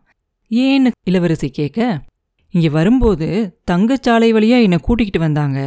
ஏன்னு 0.51 0.89
இளவரசி 1.03 1.49
கேட்க 1.49 1.79
இங்க 2.53 2.67
வரும்போது 2.69 3.27
தங்கச்சாலை 3.71 4.29
வழியா 4.37 4.57
என்னை 4.65 4.79
கூட்டிக்கிட்டு 4.81 5.21
வந்தாங்க. 5.25 5.59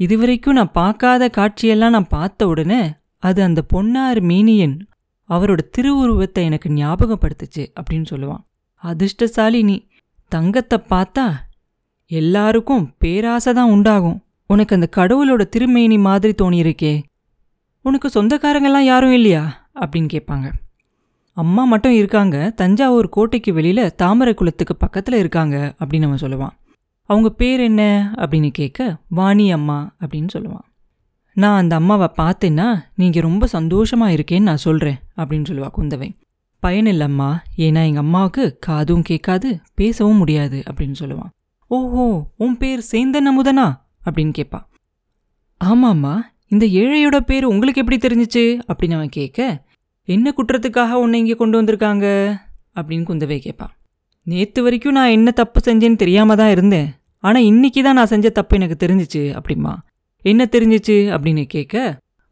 இதுவரைக்கும் 0.00 0.58
நான் 0.58 0.76
பார்க்காத 0.80 1.28
காட்சியெல்லாம் 1.36 1.94
நான் 1.96 2.12
பார்த்த 2.16 2.46
உடனே 2.46 2.80
அது 3.22 3.40
அந்த 3.42 3.60
பொன்னார் 3.62 4.20
மீனியன் 4.22 4.76
அவரோட 5.28 5.60
திருவுருவத்தை 5.70 6.42
எனக்கு 6.44 6.68
ஞாபகப்படுத்துச்சு 6.80 7.62
அப்படின்னு 7.78 8.06
சொல்லுவான். 8.10 8.42
அதிர்ஷ்டசாலி 8.82 9.60
நீ. 9.62 9.76
தங்கத்தை 10.32 10.78
பார்த்தா 10.90 11.24
எல்லாருக்கும் 12.06 12.94
பேராசை 12.98 13.52
தான் 13.52 13.70
உண்டாகும். 13.70 14.22
உனக்கு 14.46 14.74
அந்த 14.74 14.88
கடவுளோட 14.96 15.48
திருமேனி 15.48 15.98
மாதிரி 15.98 16.34
தோணியிருக்கே. 16.42 17.02
உனக்கு 17.82 18.08
சொந்தக்காரங்கெல்லாம் 18.08 18.78
யாரும் 18.78 19.12
இல்லையா? 19.12 19.68
அப்படின்னு 19.80 20.08
கேட்பாங்க. 20.12 20.52
அம்மா 21.32 21.64
மட்டும் 21.64 21.92
இருக்காங்க. 21.92 22.50
தஞ்சாவூர் 22.50 23.08
கோட்டைக்கு 23.08 23.52
வெளியில் 23.52 23.94
தாமரை 23.94 24.34
குளத்துக்கு 24.34 24.76
பக்கத்தில் 24.76 25.18
இருக்காங்க 25.18 25.74
அப்படின்னு 25.78 26.04
அவன் 26.04 26.18
சொல்லுவான். 26.18 26.50
அவங்க 27.02 27.30
பேர் 27.30 27.60
என்ன? 27.60 28.14
அப்படின்னு 28.16 28.50
கேட்க 28.50 28.96
வாணி 29.08 29.52
அம்மா 29.52 29.94
அப்படின்னு 30.00 30.28
சொல்லுவான். 30.34 30.74
நான் 31.32 31.58
அந்த 31.58 31.76
அம்மாவை 31.76 32.08
பார்த்தேன்னா 32.16 32.84
நீங்கள் 32.94 33.22
ரொம்ப 33.22 33.46
சந்தோஷமாக 33.46 34.12
இருக்கேன்னு 34.12 34.42
நான் 34.42 34.56
சொல்கிறேன் 34.56 34.98
அப்படின்னு 35.16 35.44
சொல்லுவா 35.48 35.68
குந்தவை. 35.78 36.18
பயனில்லம்மா 36.66 37.38
ஏன்னா 37.56 37.86
எங்கள் 37.86 37.96
அம்மாவுக்கு 37.96 38.56
காதும் 38.60 39.02
கேட்காது 39.02 39.60
பேசவும் 39.74 40.16
முடியாது 40.16 40.62
அப்படின்னு 40.70 40.94
சொல்லுவான். 41.00 41.34
ஓஹோ 41.70 42.04
உன் 42.44 42.56
பேர் 42.56 42.82
சேந்தன் 42.90 43.28
அமுதனா? 43.30 43.66
அப்படின்னு 44.06 44.32
கேட்பா 44.38 44.58
ஆமாம்மா 45.60 46.12
இந்த 46.46 46.64
ஏழையோட 46.80 47.16
பேர் 47.20 47.44
உங்களுக்கு 47.44 47.82
எப்படி 47.82 47.98
தெரிஞ்சிச்சு? 47.98 48.44
அப்படின்னு 48.68 48.96
அவன் 48.98 49.16
கேட்க 49.16 49.38
என்ன 50.08 50.32
குற்றத்துக்காக 50.36 51.00
உன்னை 51.04 51.18
இங்கே 51.20 51.36
கொண்டு 51.40 51.58
வந்திருக்காங்க? 51.60 52.06
அப்படின்னு 52.76 53.08
குந்தவை 53.08 53.38
கேட்பான் 53.38 53.72
நேற்று 54.26 54.60
வரைக்கும் 54.62 54.96
நான் 54.98 55.14
என்ன 55.16 55.30
தப்பு 55.30 55.60
செஞ்சேன்னு 55.60 56.00
தெரியாமல் 56.02 56.38
தான் 56.40 56.52
இருந்தேன். 56.54 56.88
ஆனால் 57.24 57.42
இன்னைக்கு 57.42 57.80
தான் 57.82 57.98
நான் 57.98 58.12
செஞ்ச 58.14 58.30
தப்பு 58.30 58.56
எனக்கு 58.56 58.76
தெரிஞ்சிச்சு 58.84 59.22
அப்படிமா 59.38 59.72
என்ன 60.24 60.42
தெரிஞ்சிச்சு? 60.54 60.96
அப்படின்னு 61.14 61.44
கேட்க 61.46 61.74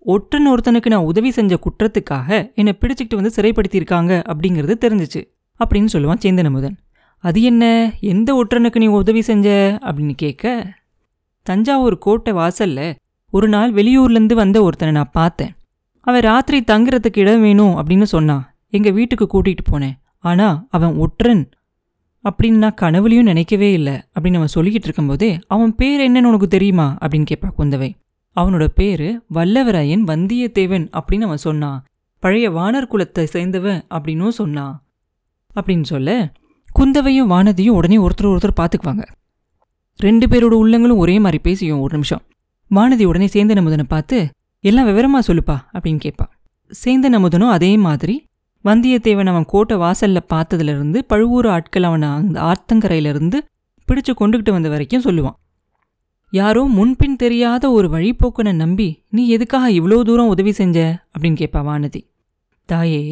ஒற்றன் 0.06 0.48
ஒருத்தனுக்கு 0.52 0.88
நான் 0.94 1.08
உதவி 1.10 1.30
செஞ்ச 1.30 1.54
குற்றத்துக்காக 1.66 2.28
என்னை 2.54 2.72
பிடிச்சிக்கிட்டு 2.80 3.20
வந்து 3.20 3.36
சிறைப்படுத்தியிருக்காங்க 3.36 4.12
அப்படிங்கிறது 4.30 4.74
தெரிஞ்சிச்சு 4.84 5.20
அப்படின்னு 5.60 5.92
சொல்லுவான் 5.92 6.22
சேந்தனமுதன் 6.24 6.76
அது 7.24 7.42
என்ன? 7.42 7.64
எந்த 8.00 8.28
ஒற்றனுக்கு 8.34 8.76
நீ 8.76 8.86
உதவி 8.86 9.20
செஞ்ச? 9.20 9.78
அப்படின்னு 9.80 10.14
கேட்க 10.14 10.72
தஞ்சாவூர் 11.42 11.98
கோட்டை 11.98 12.32
வாசல்ல 12.32 12.94
ஒரு 13.30 13.48
நாள் 13.48 13.72
வெளியூர்லேருந்து 13.72 14.34
வந்த 14.34 14.62
ஒருத்தனை 14.62 14.94
நான் 14.94 15.10
பார்த்தேன். 15.12 15.54
அவன் 16.00 16.20
ராத்திரி 16.20 16.58
தங்குறதுக்கு 16.60 17.18
இடம் 17.18 17.40
வேணும் 17.40 17.76
அப்படின்னு 17.76 18.02
சொன்னான். 18.02 18.54
எங்கள் 18.70 18.92
வீட்டுக்கு 18.92 19.26
கூட்டிகிட்டு 19.32 19.64
போனேன். 19.70 19.96
ஆனால் 20.18 20.66
அவன் 20.70 20.96
ஒற்றன் 20.96 21.48
அப்படின்னு 22.24 22.62
நான் 22.64 22.78
கனவுலையும் 22.80 23.22
நினைக்கவே 23.22 23.72
இல்லை 23.72 23.92
அப்படின்னு 23.92 24.36
அவன் 24.36 24.54
சொல்லிக்கிட்டு 24.54 24.88
இருக்கும்போதே 24.88 25.38
அவன் 25.46 25.74
பேர் 25.74 26.10
என்னன்னு 26.10 26.30
உனக்கு 26.30 26.48
தெரியுமா? 26.48 26.98
அப்படின்னு 27.00 27.26
கேட்பா 27.30 27.50
குந்தவை. 27.58 27.90
அவனோட 28.36 28.66
பேர் 28.66 29.06
வல்லவராயன் 29.34 30.06
வந்தியத்தேவன் 30.12 30.86
அப்படின்னு 30.92 31.26
அவன் 31.28 31.44
சொன்னான். 31.48 31.84
பழைய 32.20 32.50
வானர் 32.50 32.90
குலத்தை 32.90 33.26
சேர்ந்தவன் 33.32 33.82
அப்படின்னும் 33.90 34.38
சொன்னான். 34.42 34.84
அப்படின்னு 35.54 35.82
சொல்ல 35.82 36.32
குந்தவையும் 36.78 37.30
வானதியும் 37.30 37.76
உடனே 37.78 37.96
ஒருத்தர் 37.96 38.30
ஒருத்தர் 38.32 38.58
பார்த்துக்குவாங்க. 38.60 39.04
ரெண்டு 40.00 40.26
பேரோட 40.26 40.54
உள்ளங்களும் 40.62 40.96
ஒரே 40.96 41.18
மாதிரி 41.18 41.38
பேசியும் 41.38 41.80
ஒரு 41.80 41.92
நிமிஷம். 41.92 42.22
வானதி 42.70 43.04
உடனே 43.04 43.26
சேந்தன் 43.26 43.60
அமுதனை 43.62 43.82
பார்த்து 43.88 44.16
எல்லாம் 44.64 44.86
விவரமா 44.86 45.20
சொல்லுப்பா 45.26 45.56
அப்படின்னு 45.74 46.00
கேட்பா. 46.04 46.26
சேந்தன் 46.84 47.16
அமுதனும் 47.18 47.54
அதே 47.56 47.76
மாதிரி 47.76 48.26
வந்தியத்தேவன் 48.64 49.26
அவன் 49.26 49.44
கோட்டை 49.44 49.76
வாசல்ல 49.76 50.20
பார்த்ததுலேருந்து 50.32 50.98
பழுவூர் 50.98 51.46
ஆட்கள் 51.46 51.82
அவனை 51.82 52.08
அந்த 52.08 52.36
ஆத்தங்கரையிலிருந்து 52.42 53.40
பிடிச்சு 53.88 54.12
கொண்டுகிட்டு 54.20 54.50
வந்த 54.50 54.68
வரைக்கும் 54.68 55.02
சொல்லுவான். 55.02 55.36
யாரோ 56.30 56.62
முன்பின் 56.64 57.16
தெரியாத 57.16 57.70
ஒரு 57.70 57.88
வழிபோக்கனை 57.88 58.52
நம்பி 58.52 58.88
நீ 59.10 59.28
எதுக்காக 59.28 59.70
இவ்வளோ 59.70 60.02
தூரம் 60.02 60.28
உதவி 60.28 60.52
செஞ்ச? 60.52 60.78
அப்படின்னு 61.12 61.40
கேட்பா 61.40 61.60
வானதி. 61.70 62.00
தாயே 62.68 63.02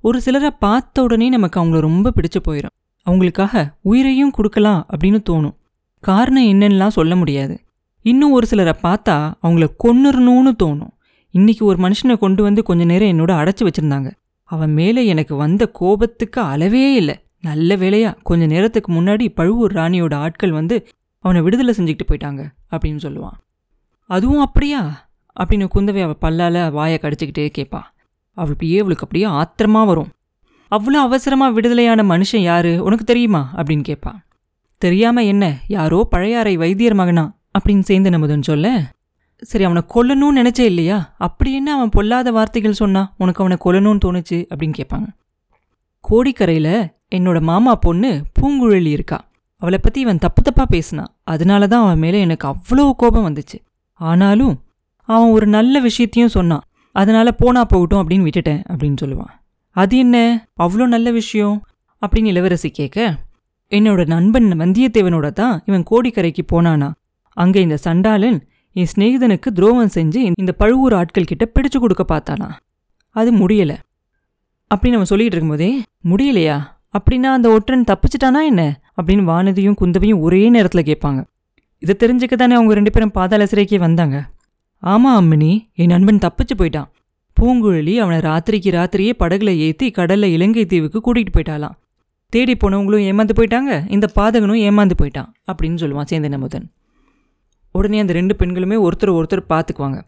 ஒரு 0.00 0.20
சிலரை 0.20 0.50
பார்த்த 0.50 1.02
உடனே 1.02 1.28
நமக்கு 1.28 1.58
அவங்கள 1.60 1.80
ரொம்ப 1.80 2.12
பிடிச்சு 2.16 2.40
போயிடும் 2.48 2.74
அவங்களுக்காக 3.06 3.74
உயிரையும் 3.80 4.30
கொடுக்கலாம் 4.30 4.86
அப்படின்னு 4.96 5.18
தோணும். 5.30 5.54
காரணம் 6.00 6.42
என்னன்னுலாம் 6.42 6.88
சொல்ல 6.88 7.16
முடியாது. 7.16 7.64
இன்னும் 8.02 8.32
ஒரு 8.32 8.46
சிலரை 8.46 8.72
பார்த்தா 8.82 9.32
அவங்கள 9.42 9.68
கொன்னுறணும்னு 9.84 10.52
தோணும். 10.62 10.90
இன்னைக்கு 11.30 11.64
ஒரு 11.64 11.88
மனுஷனை 11.88 12.18
கொண்டு 12.18 12.42
வந்து 12.42 12.62
கொஞ்ச 12.62 12.84
நேரம் 12.84 13.08
என்னோட 13.08 13.30
அடைச்சி 13.30 13.66
வச்சிருந்தாங்க. 13.66 14.12
அவன் 14.42 14.72
மேலே 14.72 15.06
எனக்கு 15.06 15.36
வந்த 15.36 15.68
கோபத்துக்கு 15.68 16.40
அளவே 16.40 16.94
இல்லை. 16.94 17.22
நல்ல 17.40 17.76
வேளையா 17.76 18.16
கொஞ்ச 18.22 18.46
நேரத்துக்கு 18.46 18.92
முன்னாடி 18.92 19.28
பழுவூர் 19.28 19.72
ராணியோட 19.72 20.14
ஆட்கள் 20.14 20.52
வந்து 20.52 20.86
அவனை 21.18 21.42
விடுதலை 21.42 21.74
செஞ்சுக்கிட்டு 21.76 22.10
போயிட்டாங்க 22.10 22.44
அப்படின்னு 22.70 22.98
சொல்லுவான். 23.02 23.38
அதுவும் 24.06 24.40
அப்படியா? 24.40 25.08
அப்படின்னு 25.40 25.68
குந்தவை 25.74 26.02
அவள் 26.02 26.18
பல்லால் 26.20 26.72
வாயை 26.72 26.98
கடிச்சிக்கிட்டே 27.02 27.48
கேட்பா 27.58 27.80
அவள் 28.34 28.52
அப்படியே 28.52 28.78
அவளுக்கு 28.78 29.04
அப்படியே 29.04 29.30
ஆத்திரமா 29.30 29.86
வரும். 29.86 30.08
அவ்வளோ 30.74 31.00
அவசரமாக 31.06 31.52
விடுதலையான 31.52 32.02
மனுஷன் 32.02 32.44
யாரு? 32.50 32.82
உனக்கு 32.84 33.04
தெரியுமா? 33.04 33.42
அப்படின்னு 33.56 33.82
கேட்பான் 33.82 34.18
தெரியாம 34.82 35.24
என்ன? 35.24 35.44
யாரோ 35.68 36.06
பழையாறை 36.10 36.56
வைத்தியர் 36.56 36.94
மகனா? 36.94 37.24
அப்படின்னு 37.58 37.80
சேர்ந்து 37.80 38.10
நமுதன் 38.10 38.48
சொல்ல 38.50 38.92
சரி 39.42 39.64
அவனை 39.64 39.82
கொல்லணும்னு 39.94 40.38
நினைச்சே 40.40 40.64
இல்லையா? 40.64 41.14
அப்படி 41.18 41.50
என்ன 41.54 41.68
அவன் 41.74 41.88
பொல்லாத 41.88 42.30
வார்த்தைகள் 42.30 42.80
சொன்னா 42.82 43.02
உனக்கு 43.18 43.42
அவனை 43.44 43.56
கொல்லணும்னு 43.64 44.02
தோணுச்சு? 44.04 44.38
அப்படின்னு 44.52 44.74
கேட்பாங்க 44.80 45.08
கோடிக்கரையில் 46.04 46.74
என்னோட 47.14 47.38
மாமா 47.40 47.74
பொண்ணு 47.74 48.10
பூங்குழலி 48.38 48.90
இருக்கா. 48.96 49.18
அவளை 49.62 49.78
பற்றி 49.82 50.00
இவன் 50.00 50.18
தப்பு 50.18 50.40
தப்பாக 50.42 50.68
பேசினான் 50.68 51.10
அதனால 51.24 51.66
தான் 51.66 51.84
அவன் 51.84 51.98
மேலே 51.98 52.20
எனக்கு 52.20 52.46
அவ்வளோ 52.48 52.92
கோபம் 52.92 53.26
வந்துச்சு. 53.28 53.58
ஆனாலும் 54.00 54.54
அவன் 55.08 55.30
ஒரு 55.30 55.46
நல்ல 55.46 55.80
விஷயத்தையும் 55.80 56.34
சொன்னான். 56.38 56.64
அதனால 56.92 57.32
போனா 57.32 57.64
போகட்டும் 57.64 58.02
அப்படின்னு 58.02 58.26
விட்டுட்டேன் 58.28 58.62
அப்படின்னு 58.72 59.00
சொல்லுவான். 59.04 59.32
அது 59.74 59.98
என்ன? 59.98 60.46
அவ்வளோ 60.58 60.86
நல்ல 60.86 61.10
விஷயம். 61.10 61.66
அப்படின்னு 62.00 62.24
இளவரசி 62.24 62.70
கேட்க 62.70 63.18
என்னோட 63.70 64.06
நண்பன் 64.06 64.58
வந்தியத்தேவனோட 64.58 65.30
தான் 65.30 65.62
இவன் 65.66 65.84
கோடிக்கரைக்கு 65.90 66.38
போனானா. 66.52 66.92
அங்கே 67.32 67.60
இந்த 67.60 67.76
சண்டாளன் 67.76 68.48
என் 68.72 68.86
சிநேகிதனுக்கு 68.96 69.52
துரோகம் 69.54 69.90
செஞ்சு 69.94 70.32
இந்த 70.38 70.52
பழுவூர் 70.52 70.92
ஆட்கள் 70.92 71.24
கிட்ட 71.24 71.50
பிடிச்சு 71.54 71.78
கொடுக்க 71.78 72.04
பார்த்தானா. 72.08 72.50
அது 73.10 73.32
முடியலை. 73.32 73.76
அப்படின்னு 74.74 74.90
நம்ம 74.90 75.04
சொல்லிட்டு 75.04 75.36
இருக்கும்போதே 75.36 75.82
முடியலையா? 76.04 76.62
அப்படின்னா 76.98 77.22
அந்த 77.22 77.48
ஒற்றன் 77.48 77.84
தப்பிச்சிட்டானா 77.84 78.44
என்ன? 78.44 78.80
அப்படின்னு 79.02 79.22
வானதியும் 79.30 79.74
குந்தவையும் 79.74 80.20
ஒரே 80.20 80.48
நேரத்தில் 80.48 80.84
கேட்பாங்க. 80.84 81.26
இதை 81.78 81.96
தெரிஞ்சுக்க 81.98 82.34
தானே 82.34 82.54
அவங்க 82.54 82.74
ரெண்டு 82.74 82.90
பேரும் 82.90 83.10
பாதாள 83.10 83.46
சிறைக்கே 83.46 83.78
வந்தாங்க. 83.78 84.30
ஆமா 84.82 85.12
அம்மினி 85.16 85.64
என் 85.74 85.86
நண்பன் 85.86 86.18
தப்பிச்சு 86.18 86.58
போயிட்டான். 86.58 86.86
பூங்குழலி 87.44 87.94
அவனை 88.02 88.18
ராத்திரிக்கு 88.20 88.70
ராத்திரியே 88.76 89.12
படகுல 89.18 89.50
ஏற்றி 89.64 89.86
கடல்ல 89.90 90.28
இலங்கை 90.34 90.62
தீவுக்கு 90.66 90.98
கூட்டிகிட்டு 91.00 91.32
போயிட்டாலாம் 91.32 91.74
தேடி 92.32 92.54
போனவங்களும் 92.54 93.04
ஏமாந்து 93.08 93.34
போயிட்டாங்க 93.38 93.72
இந்த 93.88 94.06
பாதகனும் 94.18 94.60
ஏமாந்து 94.68 94.94
போயிட்டான் 95.00 95.28
அப்படின்னு 95.50 95.80
சொல்லுவான் 95.82 96.08
சேந்தன் 96.10 96.36
அமுதன் 96.38 96.64
உடனே 97.74 97.98
அந்த 97.98 98.12
ரெண்டு 98.12 98.34
பெண்களுமே 98.40 98.76
ஒருத்தர் 98.86 99.12
ஒருத்தர் 99.18 99.42
பார்த்துக்குவாங்க 99.52 99.98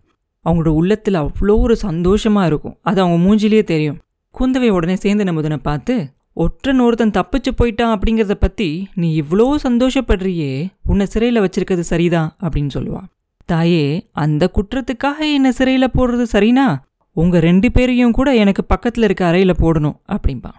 அவங்களோட 0.45 0.73
உள்ளத்தில் 0.81 1.15
அவ்வளோ 1.15 1.55
ஒரு 1.61 1.77
சந்தோஷமாக 1.77 2.47
இருக்கும். 2.47 2.77
அது 2.83 2.99
அவங்க 3.01 3.19
மூஞ்சிலேயே 3.27 3.65
தெரியும். 3.65 3.99
குந்தவை 4.35 4.69
உடனே 4.69 4.97
சேந்தன் 5.05 5.31
அமுதனை 5.33 5.57
பார்த்து 5.57 5.95
ஒற்றன் 6.33 6.81
ஒருத்தன் 6.81 7.15
தப்பிச்சு 7.19 7.51
போயிட்டான் 7.61 7.93
அப்படிங்கிறத 7.95 8.35
பற்றி 8.35 8.69
நீ 8.95 9.09
இவ்வளோ 9.23 9.47
சந்தோஷப்படுறியே 9.67 10.53
உன்னை 10.85 11.07
சிறையில் 11.07 11.43
வச்சிருக்கிறது 11.45 11.85
சரிதான் 11.93 12.37
அப்படின்னு 12.43 12.73
சொல்லுவான். 12.79 13.07
தாயே 13.45 13.87
அந்த 14.13 14.51
குற்றத்துக்காக 14.57 15.19
என்னை 15.35 15.51
சிறையில் 15.51 15.95
போடுறது 15.99 16.27
சரினா 16.33 16.67
உங்கள் 17.17 17.45
ரெண்டு 17.49 17.69
பேரையும் 17.73 18.15
கூட 18.19 18.29
எனக்கு 18.43 18.63
பக்கத்தில் 18.65 19.07
இருக்க 19.09 19.23
அறையில் 19.27 19.61
போடணும் 19.63 19.97
அப்படிம்பான் 20.15 20.59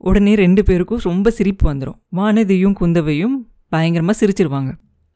உடனே 0.00 0.32
ரெண்டு 0.42 0.62
பேருக்கும் 0.64 1.00
ரொம்ப 1.02 1.30
சிரிப்பு 1.38 1.64
வந்துடும் 1.70 1.98
வானதியும் 2.18 2.76
குந்தவையும் 2.80 3.36
பயங்கரமாக 3.72 4.16
சிரிச்சிருவாங்க. 4.20 4.70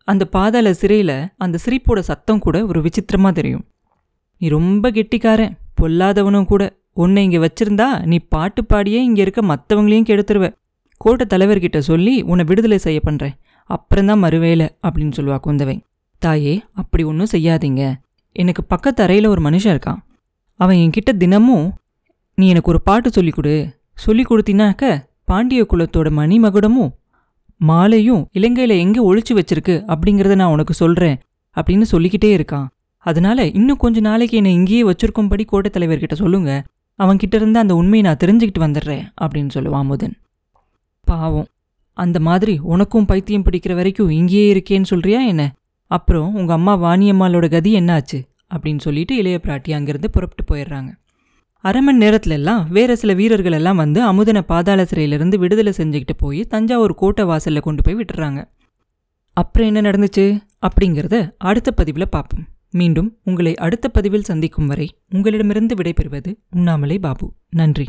அந்த 0.08 0.24
பாதாள 0.36 0.72
சிறையில் 0.80 1.16
அந்த 1.44 1.56
சிரிப்போட 1.64 2.00
சத்தம் 2.08 2.40
கூட 2.44 2.56
ஒரு 2.66 2.80
விசித்திரமாக 2.86 3.32
தெரியும். 3.38 3.64
நீ 4.40 4.48
ரொம்ப 4.58 4.90
கெட்டிக்காரன் 4.96 5.54
பொல்லாதவனும் 5.80 6.48
கூட. 6.52 6.62
உன்னை 7.02 7.20
இங்கே 7.26 7.40
வச்சிருந்தா 7.44 7.88
நீ 8.10 8.16
பாட்டு 8.34 8.62
பாடியே 8.72 9.00
இங்கே 9.08 9.22
இருக்க 9.24 9.42
மற்றவங்களையும் 9.42 10.08
கெடுத்துருவ. 10.08 10.46
கோட்டை 11.00 11.24
தலைவர்கிட்ட 11.32 11.78
சொல்லி 11.90 12.14
உன்னை 12.30 12.44
விடுதலை 12.48 12.78
செய்ய 12.86 13.00
பண்ணுறேன் 13.04 13.36
அப்புறம்தான் 13.70 14.22
மறுவேலை 14.24 14.66
அப்படின்னு 14.86 15.16
சொல்லுவா 15.18 15.38
குந்தவை. 15.46 15.76
தாயே 16.22 16.54
அப்படி 16.80 17.04
ஒன்றும் 17.10 17.32
செய்யாதீங்க. 17.32 17.84
எனக்கு 18.36 18.64
பக்கத்து 18.72 19.02
அறையில் 19.02 19.32
ஒரு 19.34 19.42
மனுஷன் 19.48 19.74
இருக்கான். 19.74 20.00
அவன் 20.62 20.80
என்கிட்ட 20.82 21.10
தினமும் 21.22 21.66
நீ 22.38 22.44
எனக்கு 22.52 22.70
ஒரு 22.72 22.80
பாட்டு 22.88 23.08
சொல்லிக் 23.10 23.36
கொடு. 23.36 23.54
சொல்லி 24.04 24.24
கொடுத்தினாக்க 24.26 24.90
பாண்டிய 25.30 25.62
குலத்தோட 25.70 26.08
மணிமகுடமும் 26.18 26.92
மாலையும் 27.60 28.22
இலங்கையில் 28.32 28.74
எங்கே 28.84 29.00
ஒழிச்சு 29.08 29.32
வச்சிருக்கு 29.38 29.74
அப்படிங்கிறத 29.92 30.34
நான் 30.34 30.54
உனக்கு 30.56 30.74
சொல்கிறேன் 30.74 31.16
அப்படின்னு 31.56 31.86
சொல்லிக்கிட்டே 31.92 32.30
இருக்கான். 32.36 32.66
அதனால 33.06 33.44
இன்னும் 33.58 33.80
கொஞ்ச 33.84 34.00
நாளைக்கு 34.00 34.36
என்னை 34.36 34.52
இங்கேயே 34.52 34.82
வச்சிருக்கும்படி 34.88 35.44
கோட்டை 35.44 35.70
தலைவர்கிட்ட 35.74 36.16
சொல்லுங்க. 36.22 36.50
அவன்கிட்ட 36.98 37.34
இருந்து 37.34 37.58
அந்த 37.58 37.74
உண்மையை 37.74 38.02
நான் 38.06 38.22
தெரிஞ்சுக்கிட்டு 38.24 38.64
வந்துடுறேன் 38.64 39.04
அப்படின்னு 39.22 39.50
சொல்லுவான் 39.54 39.88
முதன் 39.90 40.14
பாவம். 41.06 41.48
அந்த 41.96 42.18
மாதிரி 42.20 42.54
உனக்கும் 42.72 43.08
பைத்தியம் 43.10 43.46
பிடிக்கிற 43.46 43.72
வரைக்கும் 43.74 44.12
இங்கேயே 44.18 44.46
இருக்கேன்னு 44.54 44.90
சொல்றியா 44.92 45.20
என்ன? 45.32 45.42
அப்புறம் 45.90 46.28
உங்கள் 46.34 46.56
அம்மா 46.56 46.74
வாணியம்மாளோட 46.84 47.46
கதி 47.50 47.70
என்னாச்சு? 47.80 48.18
அப்படின்னு 48.52 48.78
சொல்லிட்டு 48.78 49.16
இளைய 49.16 49.40
பிராட்டி 49.42 49.68
அங்கேருந்து 49.68 50.06
புறப்பட்டு 50.06 50.54
போயிடுறாங்க. 50.54 51.00
அரை 51.54 51.80
மணி 51.80 52.06
நேரத்துல 52.06 52.28
எல்லாம் 52.28 52.68
வேற 52.70 52.96
சில 52.96 53.12
வீரர்கள் 53.12 53.52
எல்லாம் 53.52 53.76
வந்து 53.76 54.02
அமுதனை 54.02 54.42
பாதாள 54.42 54.84
சிறையிலிருந்து 54.84 55.38
விடுதலை 55.38 55.72
செஞ்சுக்கிட்டு 55.76 56.14
போய் 56.16 56.44
தஞ்சாவூர் 56.44 56.94
கோட்டை 56.94 57.24
வாசலில் 57.24 57.60
கொண்டு 57.60 57.82
போய் 57.82 57.94
விட்டுறாங்க. 57.94 58.44
அப்புறம் 59.32 59.74
என்ன 59.74 59.90
நடந்துச்சு? 59.90 60.40
அப்படிங்கிறத 60.66 61.30
அடுத்த 61.38 61.70
பதிவில் 61.70 62.08
பார்ப்போம். 62.08 62.44
மீண்டும் 62.70 63.16
உங்களை 63.24 63.54
அடுத்த 63.54 63.88
பதிவில் 63.88 64.22
சந்திக்கும் 64.22 64.66
வரை 64.66 64.96
உங்களிடமிருந்து 65.10 65.74
விடைபெறுவது 65.74 66.36
உண்ணாமலே 66.50 66.98
பாபு. 66.98 67.32
நன்றி. 67.50 67.86